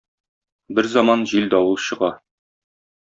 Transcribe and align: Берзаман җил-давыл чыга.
Берзаман 0.79 1.25
җил-давыл 1.33 1.77
чыга. 1.89 2.11